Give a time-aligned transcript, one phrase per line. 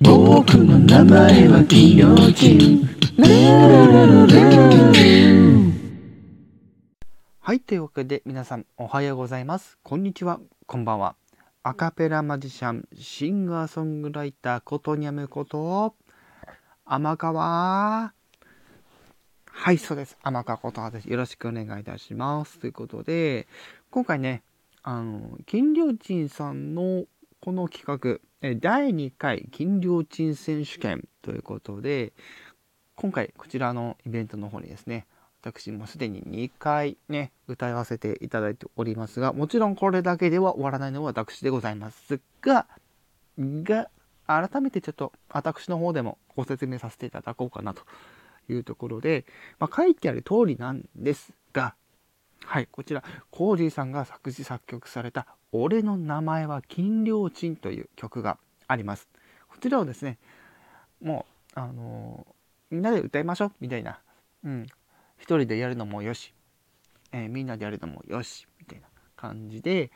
[0.00, 2.84] 僕の名前は金曜日
[7.40, 9.78] はい、というわけで皆さんおはようございます。
[9.82, 11.16] こんにちは、こんばんは。
[11.62, 15.94] アカペラマジシャン、シンガーソングライターことにゃむこと、
[16.84, 18.12] 天川。
[19.46, 20.18] はい、そうです。
[20.22, 21.08] 天川ことはです。
[21.08, 22.58] よろしくお願いいたします。
[22.58, 23.48] ということで、
[23.90, 24.42] 今回ね、
[24.82, 27.06] あの、金良鎮さんの
[27.40, 28.20] この企画、
[28.54, 32.12] 第2回金良鎮選手権ということで、
[32.94, 35.06] 今回こちらのイベントの方にですね、
[35.42, 42.66] 私もすでに2回ね、歌わせていただいておりますが、もちろんこれだけでは終わらないのは私でございますが、
[43.38, 43.90] が、
[44.26, 47.82] 改めてちょっと私の方でもご説明させていただこうかなと
[48.48, 49.24] いうところで、
[49.58, 51.74] まあ、書いてある通りなんですが、
[52.44, 55.26] はい、こちら、コージーさんが作詞作曲された、
[55.62, 58.38] 俺の名前は金良鎮という曲が
[58.68, 59.08] あります。
[59.48, 60.18] こちらをですね、
[61.00, 62.36] もう、あのー
[62.68, 64.00] みんなで歌いましょうみたいな、
[64.44, 64.66] うん、
[65.18, 66.34] 一人でやるのもよし、
[67.12, 69.92] えーみんなでやるのもよしみたいな感じで、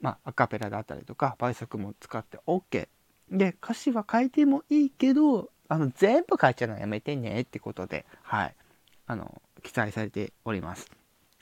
[0.00, 2.88] まあ、アカペラだったりとか倍速も使って OK
[3.30, 8.54] で歌詞は変えてもいいけどあの全部変えちゃうのやめてねってことで、はい、
[9.06, 10.90] あの記載されております。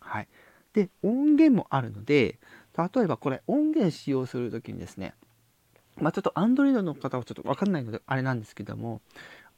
[0.00, 0.28] はい、
[0.72, 2.38] で音源もあるので
[2.76, 5.14] 例えばこれ音源使用する時にですね
[5.96, 9.00] まあちょっと Android の方はちょっと分かんないのであれなんですけども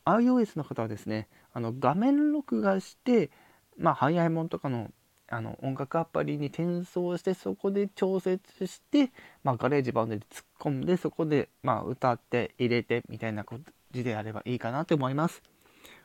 [0.04, 3.30] iOS の方はですねあの画面録画して
[3.76, 4.90] まあ、ハイアイモンとかの
[5.26, 9.10] あの音楽アプリに転送してそこで調節して、
[9.42, 15.42] まあ、 GarageBand で突っ込んでそこで、まあ、歌って入れてみたいな感じでやればいいかなと思います。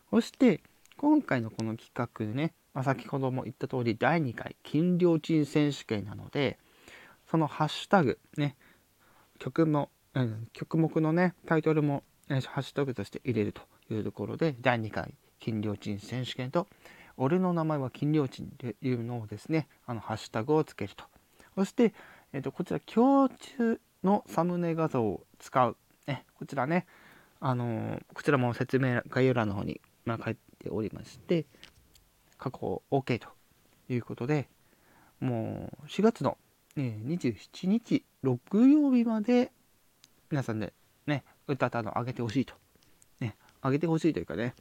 [0.09, 0.61] そして
[0.97, 6.57] 今回のこの企画でね、まあ、先ほども言った通り第2回金良鎮選手権なので
[7.29, 8.55] そのハッシュタグね
[9.39, 16.67] 曲も、うん、曲目のねタイトルも、ハッシュタグとして入れるというところで第2回金良鎮選手権と
[17.21, 21.03] 俺の名前は金良鎮というのをですね、あのハッシュタグをつけると。
[21.55, 21.93] そして、
[22.31, 25.75] えー、とこちら、共通のサムネ画像を使う。
[26.07, 26.85] ね、こちらね、
[27.41, 31.45] あのーこちらも説明概要欄の方に、まあ、書いておりまして、
[32.37, 33.27] 加工 OK と
[33.89, 34.47] いうことで、
[35.19, 36.37] もう4月の、
[36.81, 39.51] 27日、木曜日まで
[40.29, 40.73] 皆さんで
[41.07, 42.53] ね、歌ったの上げてほしいと。
[43.19, 44.53] ね、上げてほしいというかね、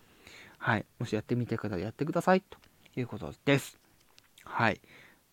[0.59, 0.87] はい。
[0.99, 2.41] もしやってみたい方はやってください。
[2.41, 2.59] と
[2.97, 3.79] いうことです。
[4.45, 4.81] はい。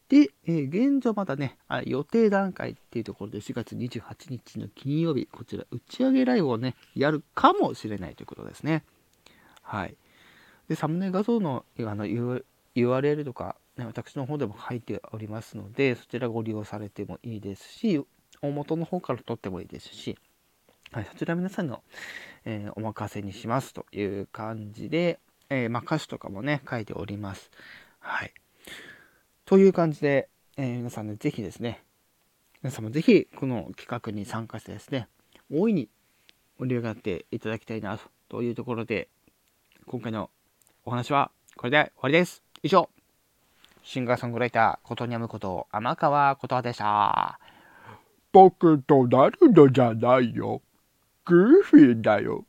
[0.08, 8.84] で、えー現状まだね、あ予定段階っていうところで4月28日の金曜日、こちら打ち上げライブをね、やるかもしれないということですね。
[9.64, 9.96] はい。
[10.68, 18.06] で、サムネ画像のあの URL とか、ね、私の方でも書いておりますので、そちらご利用されてもいいですし、
[18.42, 20.18] 大元の方から撮ってもいいですし、
[20.92, 21.84] はい、そちら皆さんの、
[22.46, 25.20] えーお任せにしますという感じで、
[25.50, 27.52] えーまあ、歌詞とかもね書いております。
[28.00, 28.34] はい、
[29.46, 31.84] という感じで、えー皆さんねぜひですね
[32.62, 35.08] 皆さんもぜひこの企画に参加してですね
[35.52, 35.90] 大いに
[36.60, 38.00] 盛り上がっていただきたいな
[38.30, 39.10] というところで
[39.86, 40.30] 今回の
[40.86, 42.44] お話はこれで終わりです。
[42.64, 42.90] 以上
[43.86, 47.40] シンガーソングライターことにゃむこと天川ことでした。
[48.32, 50.64] 僕となるのじゃないよ。
[51.24, 52.46] グーフィーだよ。